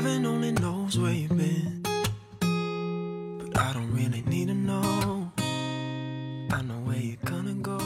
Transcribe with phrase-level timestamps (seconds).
[0.00, 1.82] Heaven only knows where you've been.
[2.40, 5.30] But I don't really need to know.
[6.48, 7.78] I know where you're gonna go.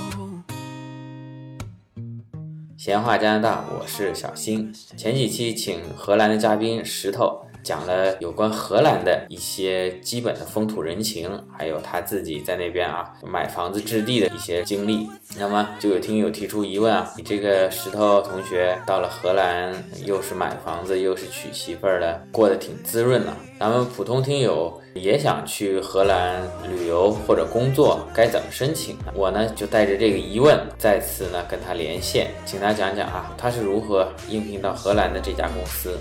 [2.76, 4.72] 闲话加拿大，我是小新。
[4.96, 15.08] 前几期请荷兰的嘉宾石头讲了有关荷兰的一些基本的风土人情，还有他自己在那边啊买房子置地的一些经历。
[15.38, 19.72] 那么就有听友提出疑问啊，你这个石头同学到了荷兰，
[20.04, 23.32] 又是买房子又是娶媳妇儿的，过得挺滋润的。
[23.58, 29.04] 咱们普通听友也想去荷兰旅游或者工作，该怎么申请呢？
[29.14, 35.98] 我呢就带着这个疑问，再次呢跟他连线，请他讲讲啊，他是如何应聘到荷兰的这家公司。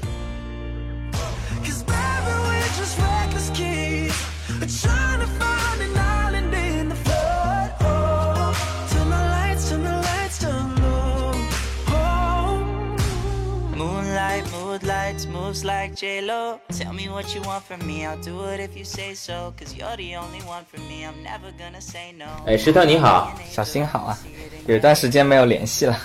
[15.53, 16.59] Moves like J-Lo.
[16.69, 19.53] Tell me what you want from me, I'll do it if you say so.
[19.57, 22.25] Cause you're the only one for me, I'm never gonna say no.
[22.45, 24.17] 哎，石头你好，小新好啊，
[24.67, 25.97] 有一段时间没有联系了。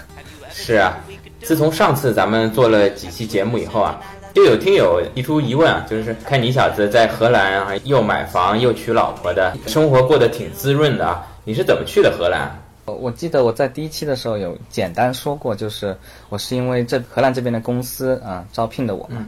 [0.51, 0.99] 是啊，
[1.43, 4.01] 自从上次咱们做了几期节目以后啊，
[4.35, 12.51] 就有听友提出疑问啊，就是看你小子在荷兰啊，又买房又娶老婆的，生活过得挺滋润的啊，你是怎么去的荷兰？
[12.85, 15.97] 我我记得我在第一期的时候有简单说过，就是
[16.29, 19.27] 我是因为这荷兰这边的公司啊、招聘的我嘛。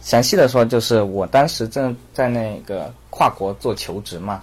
[0.00, 4.40] 详细的说，就是我当时正在那个跨国做求职嘛，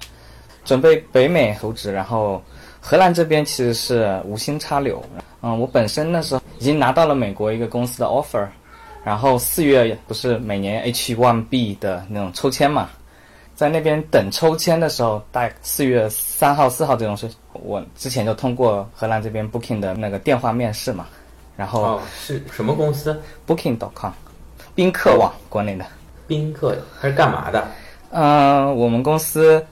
[0.66, 2.42] 准备北美求职，然后
[2.82, 5.02] 荷兰这边其实是无心插柳。
[5.42, 8.46] 嗯，我本身那时候已经拿到了美国一个公司的 offer，
[9.10, 12.92] 然后四月不是每年 H1B 的那种抽签嘛，
[13.56, 21.08] 在那边等抽签的时候，大概四月三号、四号这种是，我之前就通过荷兰这边 Booking 的那个电话面试嘛，
[21.58, 24.12] 然后哦，是什么公司？Booking.com，
[24.76, 25.84] 宾客网国内的，
[26.28, 27.68] 宾客，他是干嘛的？
[28.12, 29.66] 嗯、我们公司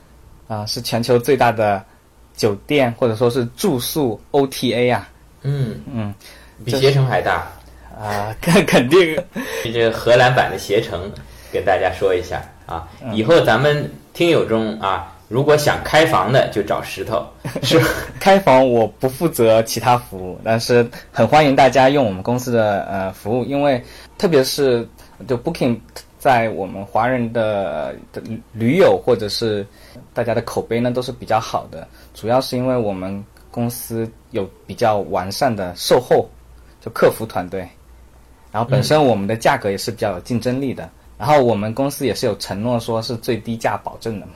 [0.48, 1.86] 啊、是全球最大的
[2.36, 5.08] 酒店或者说是住宿 OTA 啊，
[5.44, 6.12] 嗯，嗯
[6.66, 7.48] 比携程还大。
[8.00, 9.18] 啊、肯肯定
[9.64, 11.12] 这个荷兰版的携程，
[11.52, 17.26] 跟大家说一下啊，以后咱们听友中啊，如果想开房的就找石头，
[17.64, 17.82] 是
[18.20, 23.84] 开房我不负责其他服务，但是很欢迎大家用我们公司的呃服务，因为
[24.18, 24.88] 特别是
[25.28, 25.80] 就 Booking
[26.20, 28.22] 在我们华人的的
[28.52, 29.66] 驴友或者是
[30.14, 36.30] 大家的口碑呢都是比较好的，主要是因为我们公司有比较完善的售后
[36.80, 37.68] 就客服团队，
[38.58, 44.34] 然后本身我们的价格也是比较有竞争力的，然后我们公司也是有承诺说是最低价保证的嘛。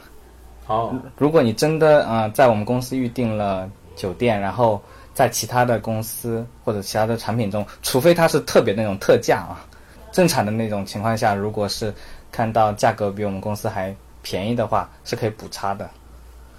[0.68, 4.80] 哦，如果你真的呃在我们公司预定了酒店，然后
[5.12, 9.66] 在其他的公司或者其他的产品中，除非它是特别那种特价啊，
[10.12, 11.92] 正常的那种情况下，如果是
[12.32, 15.90] 看到价格比我们公司还便宜的话，是可以补差的。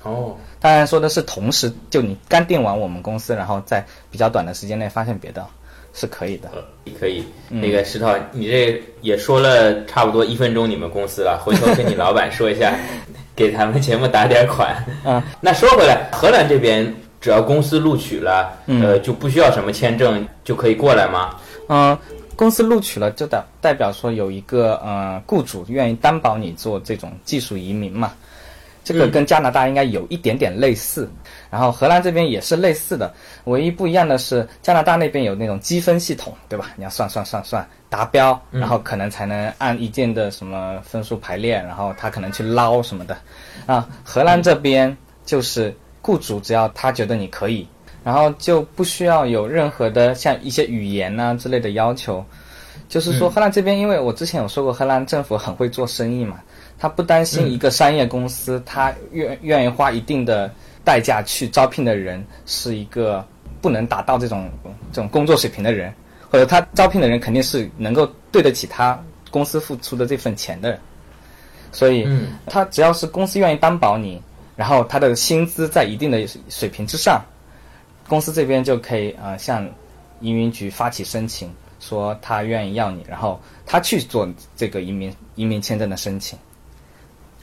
[0.02, 5.46] 哦，当然说的是同时，就你刚订完我们公司，然后在比较短的时间内发现别的，
[5.94, 6.50] 是可以的。
[6.98, 7.24] 可以。
[7.48, 12.74] 那个石头，你这也说了差不多一分钟你们公司了， 回头跟你老板说一下，
[13.36, 14.84] 给咱们节目打点款。
[15.04, 21.36] 嗯，那说回来，荷兰这边只要公司录取了，嗯呃，就不需要什么签证就可以过来吗？
[21.68, 21.96] 嗯，
[22.34, 28.12] 公司录取了，就代代表说有一个呃雇主愿意担保你做这种技术移民嘛。
[28.84, 31.08] 这个跟加拿大应该有一点点类似，
[31.50, 33.12] 然后荷兰这边也是类似的，
[33.44, 36.70] 唯一不一样的是加拿大那边有那种积分系统，对吧？
[36.76, 43.16] 你要算算算算达标，然后可能才能按一件的什么分数排列，然后他可能去捞什么的。
[43.66, 47.66] 啊，荷兰这边就是雇主只要他觉得你可以，
[48.02, 52.24] 然后就不需要有任何的像一些语言呐、之类的要求。
[52.88, 56.38] 就是说，荷兰这边，因为我之前有说过，荷兰政府很会做生意嘛，
[56.82, 60.52] 他不担心一个商业公司，他愿愿意花一定的
[60.82, 63.24] 代价去招聘的人是一个
[63.60, 64.50] 不能达到这种
[64.92, 65.94] 这种工作水平的人，
[66.28, 69.00] 或者他招聘的人肯定是能够对得起他
[69.30, 70.80] 公司付出的这份钱的人。
[71.70, 74.20] 所以，嗯他只要是公司愿意担保你，
[74.56, 77.24] 然后他的薪资在一定的水平之上，
[78.08, 79.64] 公司这边就可以呃向
[80.18, 81.48] 移民局发起申请，
[81.78, 86.36] 说他愿意要你，然后他去做这个移民移民签证的申请。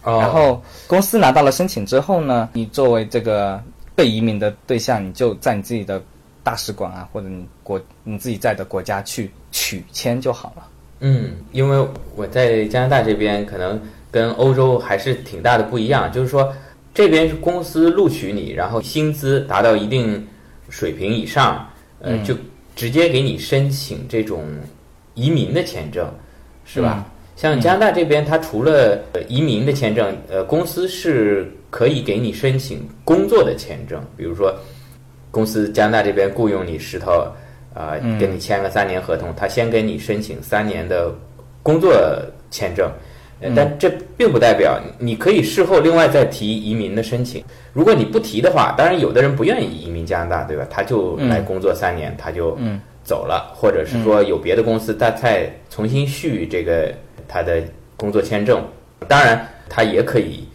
[0.04, 3.62] 哦，然后公司拿到了申请之后呢，你作为这个
[3.96, 6.01] 被移民的对象，你就在你自己的
[6.44, 10.68] 大使馆啊，或者你国你自己在的国家去取签就好了。
[11.01, 16.54] 嗯，因为我在加拿大这边可能跟欧洲还是挺大的不一样，就是说
[16.94, 20.25] 这边是公司录取你，然后薪资达到一定
[20.69, 21.69] 水平以上，
[22.00, 22.36] 呃，就
[22.75, 24.44] 直接给你申请这种
[25.13, 26.10] 移民的签证，
[26.66, 27.06] 是吧？
[27.39, 34.53] 像加拿大这边，它除了呃移民的签证，呃，公司是可以给你申请工作的签证，比如说
[35.31, 37.25] 公司加拿大这边雇佣你石头，
[37.74, 41.15] 啊、跟你签个三年合同，他先给你申请三年的
[41.63, 41.94] 工作
[42.51, 42.91] 签证。
[43.39, 47.41] 呃但这并不代表你可以事后另外再提移民的申请。
[47.71, 50.68] 如果你不提的话，当然有的人不愿意移民加拿大，对吧？
[50.69, 52.57] 他就来工作三年，他就
[53.01, 56.94] 走了，或者是说有别的公司他再重新续这个
[57.29, 57.63] 他的
[57.95, 58.61] 工作签证。
[59.07, 60.45] 当然，他也可以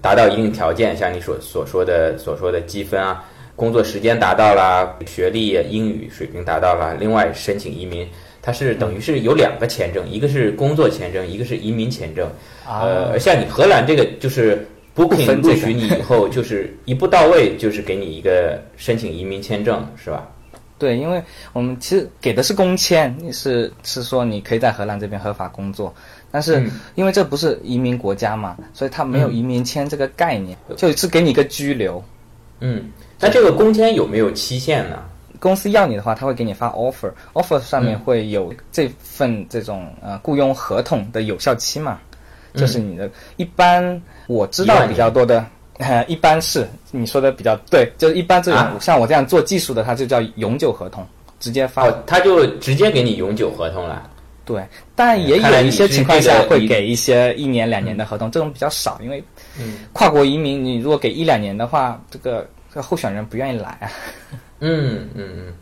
[0.00, 3.24] 达到一定条件，像你所所说的所说的积分啊，
[3.54, 8.04] 工作时间达到了，学历、英语水平达到了，另外申请移民。
[8.44, 12.28] 它是等于是有两个签证，一个是工作签证，一个是移民签证。
[12.66, 20.28] 呃，像你荷兰这个就是不个录取你以后，就是一步到位，就是给你一个申请移民签证，是吧？
[20.76, 25.94] 对，因为我们其实给的是工签，是是说你可以在荷兰这边合法工作，
[26.32, 32.02] 但是嗯因为这不是移民国家嘛，所以它没有移民签这个概念，就是给你一个居留。
[32.58, 32.90] 嗯，
[33.20, 34.98] 那这个工签有没有期限呢？
[35.38, 41.98] 公司要你的话，他会给你发 offer，offer 上面会有这份这种呃雇佣合同的有效期嘛，
[42.54, 43.10] 就是你的。
[43.36, 45.44] 一般我知道比较多的，
[45.78, 51.04] 呃， 一般是你说的比较对，就是一般这种、啊像我这样做技术的，他就叫永久合同，
[51.40, 51.88] 直接发。
[51.88, 54.08] 哦，他就直接给你永久合同了。
[54.44, 54.62] 对，
[54.96, 59.22] 但也有一些情况下会给一些一年两年的合同，这种比较少，因为
[59.92, 63.90] 跨国移民你如果给一两年的话，这个这个候选人不愿意来啊。
[64.60, 65.54] 嗯嗯嗯，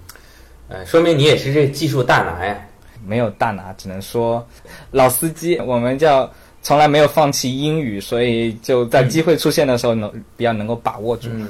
[0.69, 2.59] 呃，说明你也是这技术大拿呀。
[3.07, 4.47] 没有大拿，只能说
[4.91, 6.31] 老司机，我们叫
[6.63, 11.29] 从来没有放弃英语，所以就在机会出现的时候能比较能够把握住。
[11.33, 11.49] 嗯，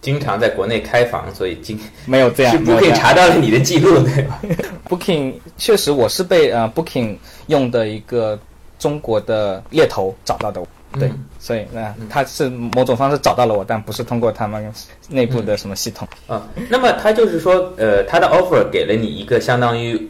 [0.00, 4.40] 经常在国内开房，所以经没有这样，是不可以查到了你的记录，对吧？
[4.88, 7.16] Booking 确实我是被呃 Booking
[7.48, 8.38] 用的一个
[8.78, 10.62] 中国的猎头找到的，
[10.92, 14.72] 对，所以那、他是某种方式找到了我，但不是通过他们
[15.08, 16.06] 内部的什么系统。
[16.26, 20.00] 啊，那么他就是说，呃，他的 offer 给了你一个相当于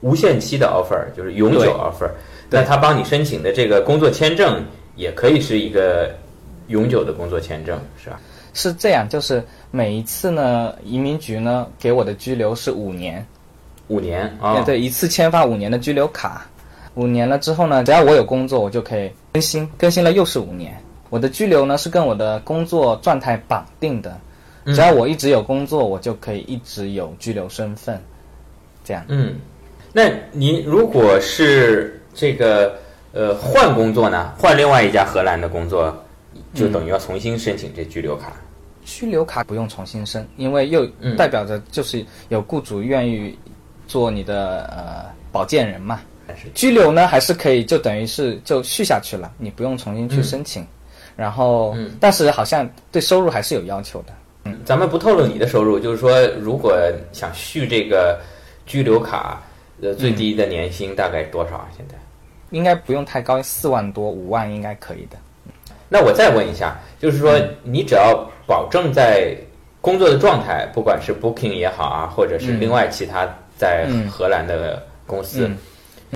[0.00, 2.10] 无限期的 offer，就是永久 offer。
[2.50, 6.14] 那他帮你申请的这个工作签证也可以是一个
[6.68, 8.20] 永久的工作签证，是吧？
[8.54, 13.26] 是这样，就是每一次呢，移民局呢给我的居留是五年，
[13.88, 16.46] 五年啊，对，一次签发五年的居留卡，
[16.94, 20.76] 五年了之后呢，只要我有工作，我就可以更新，更新了又是五年。
[21.08, 24.18] 我的居留呢是跟我的工作状态绑定的，
[24.66, 28.02] 只要我一直有工作，我就可以一直有居留身份，
[28.84, 29.04] 这样。
[29.06, 29.36] 嗯，
[29.92, 32.74] 那您如果是这个
[33.12, 35.96] 呃换工作呢，换另外一家荷兰的工作，
[36.54, 38.32] 就等于要重新申请这居留卡。
[38.84, 41.16] 居留卡不用重新申，因为又嗯。
[41.16, 43.36] 代表着就是有雇主愿意
[43.86, 46.00] 做你的呃保荐人嘛。
[46.28, 50.66] 但是居留呢还是可以，就等于是就续下去了，你不用重新去申请。
[51.16, 54.12] 然后，但是好像对收入还是有要求的。
[54.44, 56.78] 嗯咱们不透露你的收入，就是说，如果
[57.12, 58.20] 想续这个
[58.66, 59.42] 居留卡，
[59.80, 61.68] 呃，最低的年薪大概多少啊？
[61.76, 61.94] 现在？
[62.50, 65.16] 应该不用太高，四万多、五万应该可以的。
[65.88, 69.36] 那我再问一下，就是说，你只要保证在
[69.80, 75.50] 工作的状态，不管是 Booking 也好啊，或者是另外其他在荷兰的公司，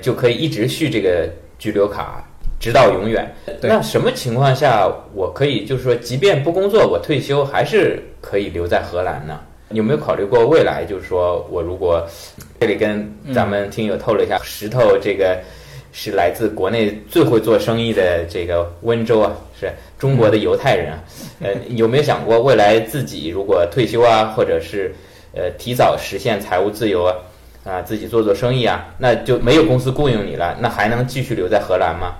[0.01, 1.29] 就可以一直续这个
[1.59, 2.23] 居留卡，
[2.59, 3.29] 直到永远。
[3.61, 9.39] 那什么情况下我可以就是说，即便不工作，我退休还是可以留在荷兰呢？
[9.71, 10.83] 有没有考虑过未来？
[10.83, 12.05] 就是说我如果
[12.59, 15.39] 这里跟咱们听友透露一下，石头这个
[15.93, 20.99] 是来自国内最会做生意的这个温州啊，是中国的犹太人啊。
[21.41, 24.93] 呃，有没有想过未来自己如果退休啊，或者是
[25.33, 27.15] 呃提早实现财务自由啊，
[27.63, 32.15] 啊自己做做生意啊，那就没有公司雇佣你了，那还能继续留在荷兰吗？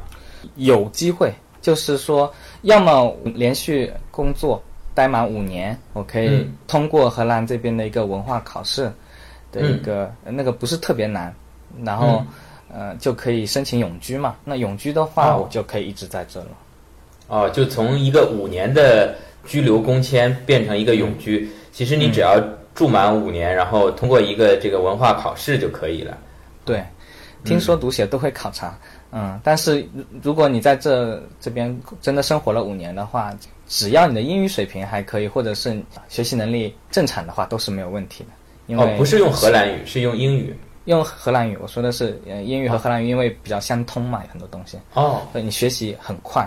[0.55, 2.31] 有机会，就是说，
[2.63, 4.62] 要么连续工作
[4.93, 8.91] 待满五年，我可以嗯通过荷兰这边的一个文化考试
[9.51, 11.33] 的一个、那个不是特别难，
[11.83, 12.24] 然后、
[12.74, 14.36] 呃就可以申请永居嘛。
[14.43, 16.48] 那永居的话，哦我就可以一直在这了。
[17.27, 22.41] 哦，就从一个五年的居留工签变成一个永居，其实你只要
[22.81, 26.17] 住满五年，然后通过一个这个文化考试就可以了。
[26.65, 26.83] 对，
[27.43, 28.75] 听说读写都会考察，
[29.11, 33.31] 嗯，但是如如果你在这这边真的生活了五年的话，
[33.67, 38.31] 只要你的英语水平还可以，或者是学习能力正常的话，都是没有问题的。
[38.65, 40.57] 因为哦，不是用荷兰语，是用英语。
[40.85, 46.43] 用荷兰语，我说的是呃英语和荷兰语，因为比较相通嘛，很多东西，哦，所以你学习很快。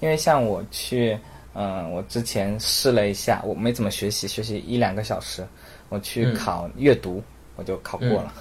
[0.00, 1.18] 因为像我去，
[1.54, 5.46] 嗯、我之前试了一下，我没怎么学习，学习一两个小时，
[5.88, 7.22] 我去考阅读，
[7.56, 8.32] 我就考过了。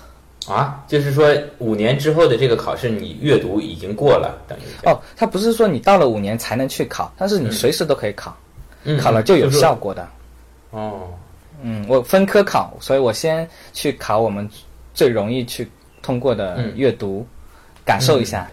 [0.47, 8.35] 啊，就是说五年之后的这个考试，你阅读已经过了，等于哦，它不是说你到了五年才能去考，但是你随时都可以考，
[8.83, 10.07] 嗯考了就有效果的。
[10.71, 11.07] 哦。
[11.61, 14.49] 嗯，我分科考，所以我先去考我们
[14.93, 15.69] 最容易去
[16.01, 17.27] 通过的嗯阅读，
[17.83, 18.49] 感受一下。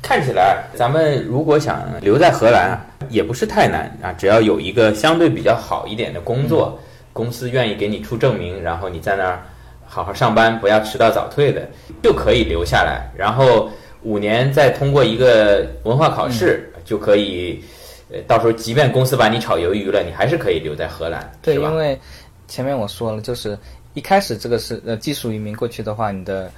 [0.00, 6.78] 看起来，咱们如果想留在荷兰啊，也不是太难啊，只要有一个相对比较好一点的工作，
[7.12, 9.42] 公司愿意给你出证明，然后你在那儿
[9.84, 11.68] 好好上班，不要迟到早退的，
[12.02, 13.10] 就可以留下来。
[13.16, 13.68] 然后
[14.02, 17.62] 五年再通过一个文化考试，就可以，
[18.10, 21.98] 呃，到时候即便公司把你炒鱿鱼了，你还是可以留在荷兰，对，因为
[22.46, 23.58] 前面我说了，就是
[23.94, 26.50] 一开始这个是呃技术移民过去的话，你的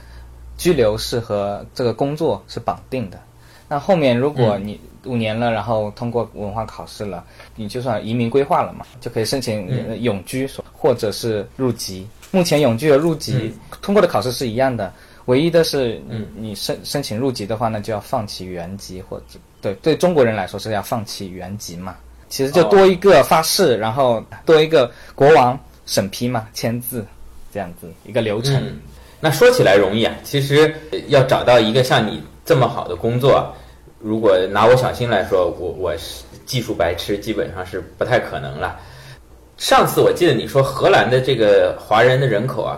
[0.59, 3.19] 居留是和这个工作是绑定的。
[3.71, 7.25] 那后面如果嗯你五年了，然后通过文化考试了，
[7.55, 12.05] 你就算移民规划了嘛，就可以申请永居所或者是入籍。
[12.33, 14.93] 目前永居和入籍通过的考试是一样的，
[15.27, 21.95] 唯一的是，你你申申请入籍的话呢，就要放弃原籍，或者对对中国人来说是要放弃原籍嘛。
[22.29, 27.05] 其实就多一个发誓，然后多一个国王审批嘛，签字，
[27.53, 28.55] 这样子一个流程。
[28.57, 28.81] 嗯，
[29.19, 33.47] 那说起来容易啊，其实呃要找到一个像你这么好的工作，
[34.01, 38.77] 如果拿我小新来说，我我是技术白痴，基本上是不太可能了。
[39.57, 42.77] 上次我记得你说荷兰的这个华人的人口啊，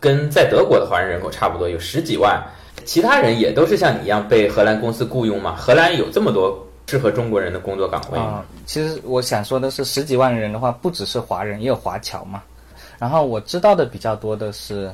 [0.00, 2.42] 跟在德国的华人人口差不多，有十几万。
[2.86, 5.54] 其他人也都是像你一样被荷兰公司雇佣吗？
[5.58, 8.42] 荷兰有这么多适合中国人的工作岗位吗？
[8.64, 12.42] 其实我想说的是，十几万人的话，不只是华人，也有华侨嘛。
[12.98, 14.90] 然后我知道的比较多的是，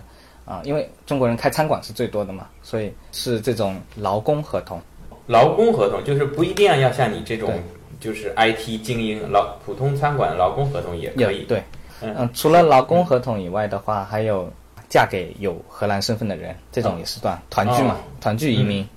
[0.48, 4.80] 啊、因为中国人开餐馆是最多的嘛，所以是这种劳工合同。
[5.26, 7.52] 劳工合同就是不一定要像你这种
[8.00, 11.42] 就是 IT 精英劳普通餐馆劳工合同也可以。
[11.42, 11.62] 对，
[12.00, 14.50] 嗯嗯、除了劳工合同以外的话，还有
[14.88, 18.88] 嫁给有荷兰身份的人，这种也是算团聚嘛，哦团聚移民。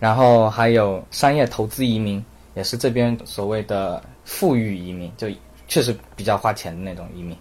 [0.00, 2.22] 然后还有商业投资移民，
[2.54, 5.28] 也是这边所谓的富裕移民，就
[5.68, 7.36] 确实比较花钱的那种移民。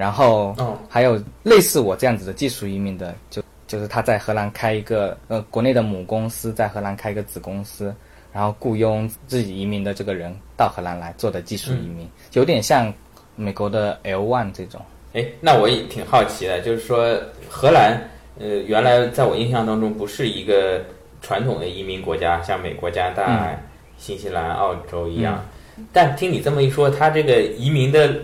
[0.00, 7.94] 然后哦还有类似我这样子的技术移民的，就就是他在荷兰开一个呃国内的母公司，在荷兰开一个子公司，
[8.32, 12.90] 然后雇佣自己移民的这个人到荷兰来做的技术移民，有点像
[13.36, 14.80] 美国的 L one 这种。
[15.12, 17.14] 哎，那我也挺好奇的，就是说
[17.46, 18.00] 荷兰，
[18.38, 20.80] 呃，原来在我印象当中不是一个
[21.20, 23.58] 传统的移民国家，像美国、加拿大、嗯
[23.98, 25.44] 新西兰、澳洲一样。
[25.92, 28.14] 但听你这么一说，它这个移民的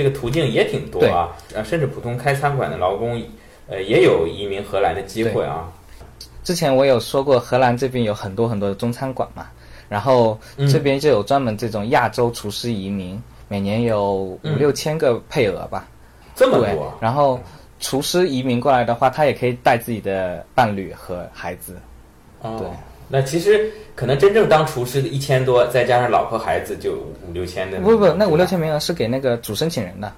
[0.00, 3.22] 这个途径也挺多啊，啊，甚至普通开餐馆的劳工，
[3.68, 5.70] 呃，也有移民荷兰的机会啊。
[6.42, 9.48] 之前我有说过，荷兰这边有很多很多的中餐馆嘛，
[9.90, 10.38] 然后
[10.72, 15.86] 这边就有专门这种亚洲厨师移民，每年有五嗯六千个配额吧。
[16.34, 17.38] 这么多，，然后
[17.78, 21.76] 厨师移民过来的话，他也可以带自己的伴侣和孩子。
[22.40, 22.68] 哦对，
[23.12, 27.78] 那其实可能真正当厨师的一千多，再加上老婆孩子就五六千的。
[27.80, 30.12] 不不，那五六千名额是给那个主申请人的，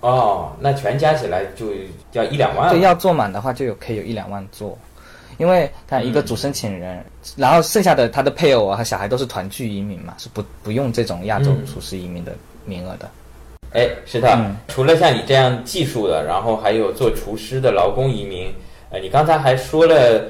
[0.00, 1.68] 哦，那全加起来就
[2.12, 2.72] 要一两万了。
[2.72, 4.78] 对，要做满的话就有可以有一两万做。
[5.38, 7.04] 因为他一个主申请人，
[7.36, 12.32] 然后剩下的他的配偶啊和小孩都是团聚移民嘛，是不不用这种亚洲嗯厨师移民的
[12.64, 13.10] 名额的。
[13.72, 18.50] 哎，石头，嗯除了像你这样技术的，然后还有做厨师的劳工移民，
[18.88, 20.24] 呃，你刚才还说了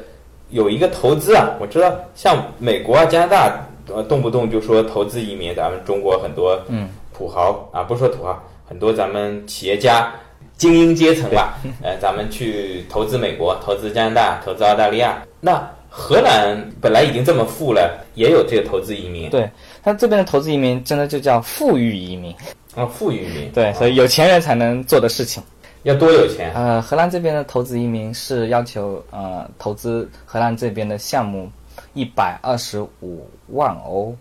[0.51, 10.13] 有一个投资啊，我知道像美国啊、加拿大，呃，动不动就说投资移民，咱们中国很多嗯土豪啊，不是说土豪，很多咱们企业家、
[10.57, 19.49] 精英阶层吧， 呃，咱们去投资美国、投资加拿大、投资澳大利亚，那荷兰本来已经这么富了，也有这个投资移民，对
[19.83, 22.35] 他这边的投资移民真的就叫富裕移民，
[22.75, 25.43] 啊，富裕移民，对，所以有钱人才能做的事情。
[25.87, 26.53] 要多有钱？
[26.53, 31.49] 呃，荷兰这边的投资移民是要求呃投资荷兰这边的项目
[31.95, 34.13] 一百二十五万欧，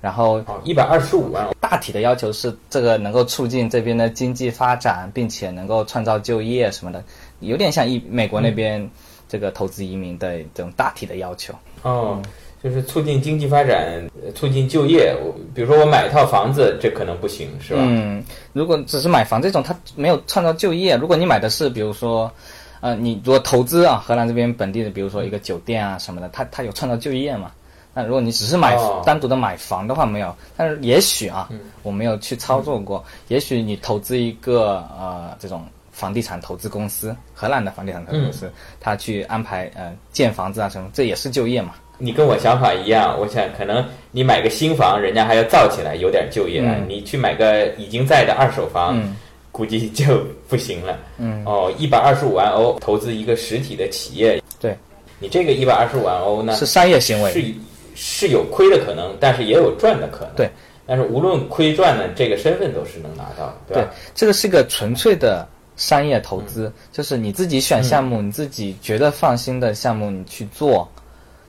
[0.00, 7.04] 然后哦，一百二十五万，大体的要求是这个能够促进这边的经济发展，并且能够创造就业什么的，
[7.40, 8.90] 有点像一美国那边
[9.28, 11.52] 这个投资移民的这种大体的要求。
[11.82, 12.22] 哦，
[12.64, 15.14] 就是促进经济发展，呃促进就业。
[15.22, 17.80] 我比如说我买一套房子，这可能不行，是吧？
[17.84, 20.96] 嗯，如果只是买房这种，它没有创造就业。
[20.96, 22.32] 如果你买的是，比如说，
[22.80, 27.50] 呃，你如果投资啊，荷兰这边本地的，比如说一个酒店啊什么的，它它有创造就业嘛？
[27.92, 30.34] 那如果你只是买、哦单独的买房的话，没有。
[30.56, 41.74] 但是也许啊，嗯我没有去操作过，也许你投资一个呃这种房地产投资公司，荷兰的房地产投资公嗯司，他去安排呃建房子啊什么，这也是就业嘛。
[41.98, 46.84] 你跟我想法一样，我想可能你买个新房，人家还要造起来，有点就业；嗯。
[46.88, 49.16] 你去买个已经在的二手房，嗯。
[49.52, 50.98] 估计就不行了。
[51.16, 54.76] 嗯，哦，一百二十五万欧投资一个实体的企业，对。
[55.20, 57.54] 你这个一百二十五万欧呢是商业行为，是
[57.94, 60.34] 是有亏的可能，但是也有赚的可能。
[60.34, 60.50] 对，
[60.84, 65.46] 但是无论亏赚呢，这个身份都是能拿到的，对对？，这个是个纯粹的
[65.76, 66.72] 商业投资，嗯。
[66.90, 70.90] 就是你自己选项目，你自己觉得放心的项目，你去做，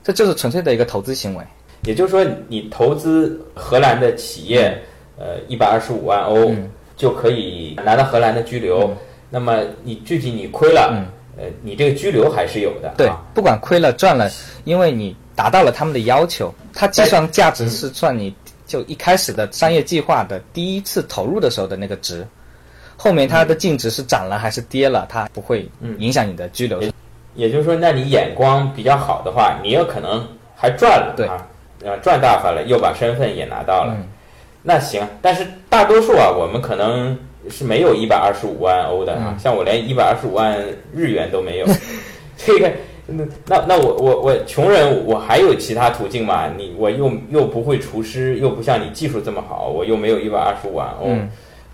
[0.06, 1.44] 这就是纯粹的一个投资行为。
[1.82, 4.80] 也就是说，你投资荷兰的企业，
[5.18, 8.90] 呃，一百二十五万欧、嗯就可以拿到荷兰的居留。
[9.28, 11.04] 那么你具体你亏了，
[11.36, 12.88] 呃，你这个居留还是有的。
[12.90, 14.30] 嗯对啊，不管亏了赚了，
[14.64, 18.34] 因为你达到了他们的要求，它计算价值是算你
[18.66, 22.26] 就一开始的商业计划的第一次投入的时候的那个值，
[22.96, 26.80] 后面它的净值是涨了还是跌了，它不会影响你的居留。
[27.36, 30.26] 也就是说，那你眼光比较好的话，你有可能
[30.56, 31.46] 还赚了，对啊，
[31.84, 33.94] 呃，赚大发了，又把身份也拿到了。
[33.96, 34.08] 嗯
[34.68, 37.16] 那行，但是大多数啊，我们可能
[37.48, 40.58] 是没有一百二十五万欧的啊，嗯像我连一百二十五万
[40.92, 41.66] 日元都没有，
[42.36, 42.72] 这个。
[43.46, 46.48] 那那我我我穷人，我还有其他途径嘛？
[46.56, 51.30] 你我又又不会厨师，又不像你技术这么好，我又没有一百二十五万欧，嗯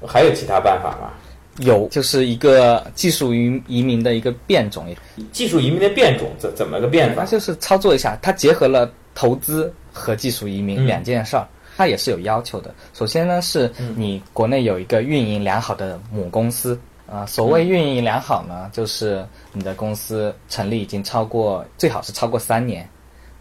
[0.06, 1.12] 还有其他办法吗？
[1.58, 4.86] 有就是一个技术移移民的一个变种，
[5.32, 7.22] 技术移民的变种怎怎么个变法？
[7.22, 12.74] 它就是操作一下，它结合了投资和技术移民嗯两件事儿，它也是有要求的。
[12.94, 16.78] 首先呢，是你国内有一个运营良好的母公司。
[17.04, 22.88] 啊、所谓运营良好呢，就是你的公司成立已经超过，最好是超过三年，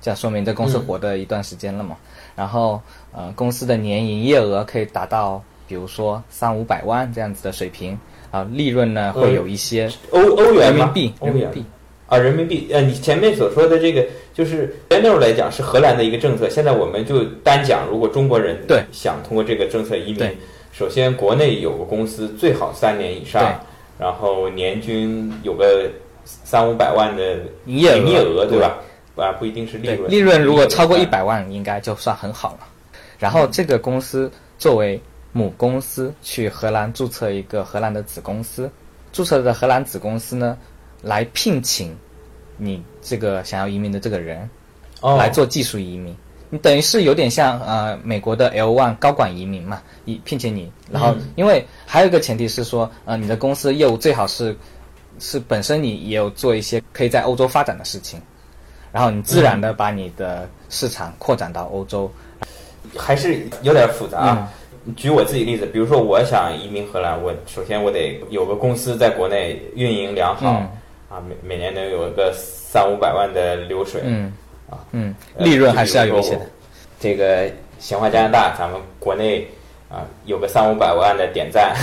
[0.01, 1.95] 这样说明这公司活的一段时间了嘛。
[2.35, 2.81] 然后，
[3.13, 7.97] 呃，公司的年营业额可以达到，比如说三五百万这样子的水平，
[8.29, 11.65] 啊、利润呢会有一些欧欧元吗人民币，欧元人民币。
[12.07, 12.67] 啊，人民币。
[12.73, 20.29] 呃，你前面所说的这个，就是 general 来讲是荷兰的一个政策，现在我们就单讲，如果中国人对想通过这个政策移民，
[20.73, 23.57] 首先国内有个公司最好三年以上，
[23.97, 25.89] 然后年均有个
[26.25, 28.77] 三五百万的营业额营业额，对吧？
[29.15, 32.67] 啊，不一定是利，润，利润如果超过一百万，应该就算很好了。
[33.17, 34.99] 然后这个公司作为
[35.33, 38.69] 母公司去荷兰注册一个荷兰的子公司，
[39.13, 40.57] 注册的荷兰子公司呢，
[41.01, 41.95] 来聘请
[42.57, 44.49] 你这个想要移民的这个人
[44.99, 46.15] 哦来做技术移民。
[46.49, 51.29] 你等于是有点像呃美国的 L one 高管移民嘛，以聘请你，然后嗯。
[51.35, 54.55] 因为还有一个前提是说，呃你的公司业务最好是
[55.17, 58.21] 是本身你也有做一些可以在欧洲发展的事情，
[58.91, 62.11] 然后你自然的把你的市场扩展到欧洲。
[62.97, 64.49] 还是有点复杂
[64.95, 70.69] 举我自己例子，比如说我想移民荷兰，我首先我得有个公司在国内运营良好，嗯
[71.17, 74.33] 啊，每每年能有个三五百万的流水，嗯
[74.69, 76.41] 啊嗯，呃利润还是要有一些的。
[76.99, 79.47] 这个闲话加拿大，咱们国内
[79.89, 81.75] 啊有个三五百万的点赞，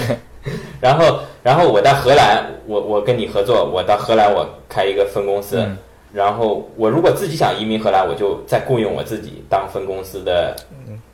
[0.80, 5.78] 然后然后我到荷兰，我我跟你合作，我到荷兰我开一个分公司，嗯
[6.10, 10.56] 然后我如果自己想移民荷兰，我就再雇佣我自己当分公司的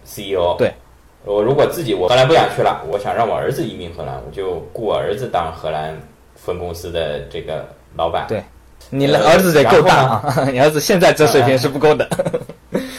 [0.05, 0.55] CEO。
[0.55, 0.73] 嗯对，
[1.25, 5.99] 我如果自己我荷兰不想去了，我想让我儿子移民荷兰，我就雇我儿子当荷兰
[6.35, 8.27] 分公司的这个老板。
[8.29, 8.43] 对
[8.91, 10.49] 你的儿子得够大啊！
[10.53, 12.05] 你儿子现在这水平是不够的。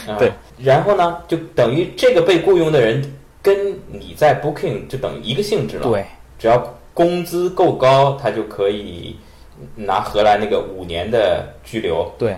[0.08, 6.04] 啊 对，然后呢，就等于这个被雇佣的人跟你在 Booking 就等于一个性质了。，对，
[6.38, 9.16] 只要工资够高，他就可以
[9.76, 12.10] 拿荷兰那个五年的居留。
[12.18, 12.36] 对，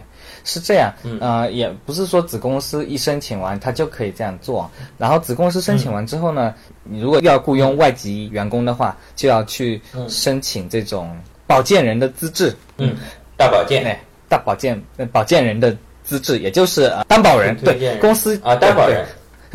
[0.49, 0.91] 是这样。
[1.03, 4.69] 嗯呃，也不是说子公司一申请完他就可以这样做。
[4.97, 11.15] 然后子公司申请完之后呢，你如果要雇佣外籍员工的话，就要去申请这种
[11.47, 12.57] 保荐人的资质。
[12.79, 12.97] 嗯，
[13.37, 13.85] 大保健。
[13.85, 17.55] 对，大保荐呃保荐人的资质，也就是呃担保人。
[17.59, 19.07] 对，公司啊担保人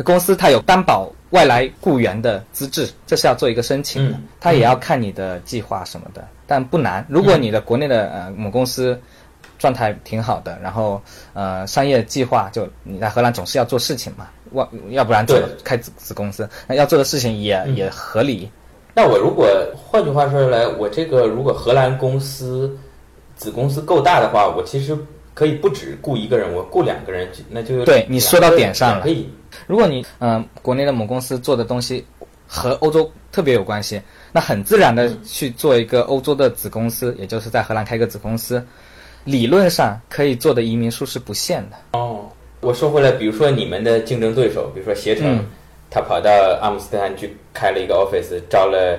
[0.04, 4.22] 公司它有担保外来雇员的资质，这是要做一个申请的嗯。
[4.40, 7.04] 它也要看你的计划什么的，但不难。
[7.08, 9.00] 如果你的国内的呃母公司
[9.64, 11.00] 状态挺好的，然后
[11.32, 16.46] 呃商业计划就你在荷兰总是要做事情嘛，要要不然怎么开子子公司？
[16.66, 18.50] 那要做的事情也、嗯也合理。
[18.94, 22.78] 那我如果换句话说来，我这个如果荷兰公司
[23.36, 24.94] 子公司够大的话，我其实
[25.32, 29.26] 可以不止雇一个人，我雇两个人，那就对你说到点上了可以。
[29.66, 32.04] 如果你嗯、呃国内的母公司做的东西
[32.46, 33.98] 和欧洲特别有关系，
[34.30, 38.64] 那很自然的去做一个欧洲的子公司，也就是在荷兰开个子公司，
[39.24, 41.76] 理论上可以做的移民数是不限的。
[41.92, 42.28] 哦，
[42.60, 45.46] 我说回来，比如说你们的竞争对手，比如说携程，嗯
[45.90, 48.98] 他跑到阿姆斯特丹去开了一个 office，招了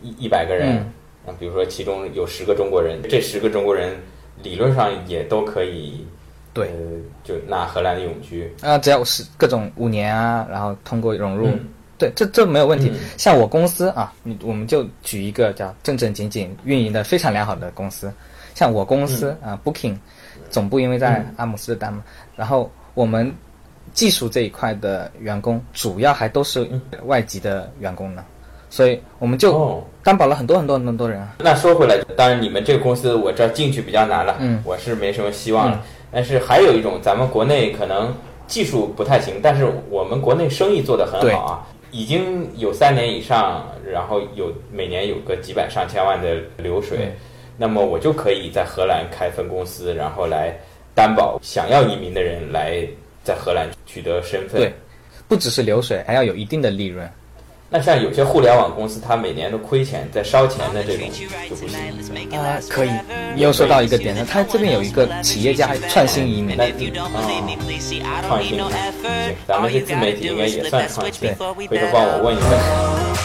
[0.00, 0.92] 一一百个人，嗯
[1.26, 3.96] 啊，比如说其中有十个中国人，这十个中国人
[4.40, 6.06] 理论上也都可以，
[6.54, 6.74] 对呃，
[7.24, 8.48] 就拿荷兰的永居。
[8.62, 12.88] 啊，只要是各种五年啊，然后通过融入，嗯对，这这没有问题。
[12.92, 18.12] 嗯像我公司啊，你我们就举一个叫正正经经运营的非常良好的公司，
[18.58, 19.96] 像我公司啊、Booking
[20.50, 22.02] 总部因为在阿姆斯特丹嘛，
[22.34, 23.32] 然后我们
[23.92, 26.68] 技术这一块的员工主要还都是
[27.04, 28.24] 外籍的员工呢，
[28.68, 29.84] 所以我们就哦。
[30.02, 31.36] 担保了很多很多很多人啊。
[31.38, 34.60] 那说回来，当然你们这个公司我知道进去比较难了，嗯。
[34.64, 35.76] 我是没什么希望了。
[35.76, 38.12] 嗯但是还有一种，咱们国内可能
[38.46, 47.12] 技术不太行，但是我们国内生意做得很好啊，已经有三年以上，然后有每年有个几百上千万的流水，嗯
[47.60, 50.56] 那么我就可以在荷兰开分公司，然后来
[50.94, 52.86] 担保想要移民的人来
[53.24, 54.60] 在荷兰取得身份。
[54.60, 54.72] 对，
[55.26, 57.10] 不只是流水，还要有一定的利润。
[57.70, 61.06] 那像有些互联网公司，它每年都亏钱，在烧钱的这种
[61.50, 62.38] 就不行。
[62.38, 62.90] 啊、可以。
[63.34, 68.70] 你又说到一个点了，他这边有一个企业家创新移民，那啊，创新行，
[69.46, 71.28] 咱们这自媒体应该也算创新。
[71.34, 73.17] 回头帮我问一问。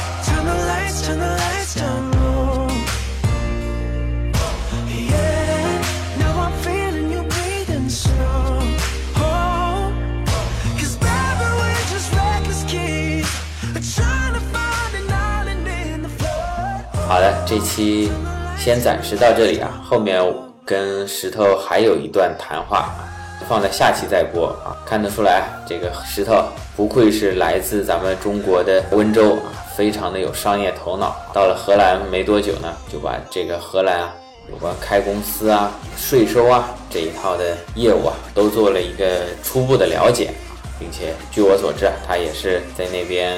[17.14, 18.10] 好的，这期
[18.58, 20.20] 先暂时到这里啊，后面
[20.66, 23.06] 跟石头还有一段谈话啊，
[23.48, 24.74] 放在下期再播啊。
[24.84, 26.44] 看得出来，这个石头
[26.76, 31.16] 不愧是来自咱们中国的温州啊，非常的有商业头脑。
[31.32, 34.12] 到了荷兰没多久呢，就把这个荷兰啊
[34.50, 40.32] 有关开公司啊、税收啊这一套的业务啊，都做了一个初步的了解，
[40.80, 43.38] 并且据我所知啊，他也是在那边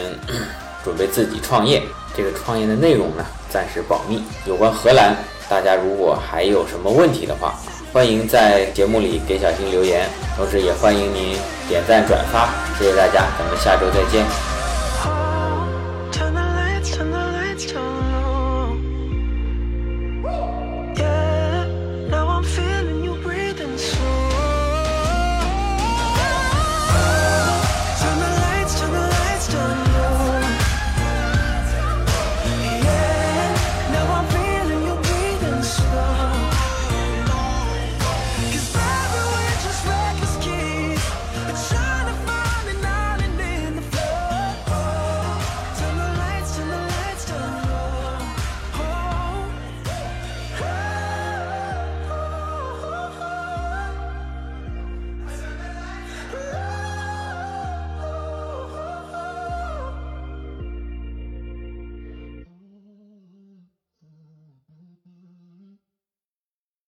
[0.82, 1.84] 准备自己创业。
[2.16, 3.26] 这个创业的内容呢，
[3.56, 4.22] 暂时保密。
[4.46, 5.16] 有关荷兰，
[5.48, 7.56] 大家如果还有什么问题的话，
[7.94, 11.38] 欢迎在节目里给小新留言，同时也欢迎您
[11.70, 14.55] 点赞转发，谢谢大家，咱们下周再见。